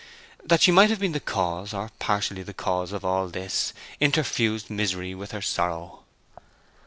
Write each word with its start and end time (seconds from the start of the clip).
That 0.43 0.61
she 0.61 0.71
might 0.71 0.89
have 0.89 0.97
been 0.99 1.11
the 1.11 1.19
cause, 1.19 1.75
or 1.75 1.91
partially 1.99 2.41
the 2.41 2.55
cause, 2.55 2.91
of 2.91 3.05
all 3.05 3.27
this, 3.27 3.71
interfused 3.99 4.67
misery 4.71 5.13
with 5.13 5.31
her 5.31 5.43
sorrow. 5.43 5.99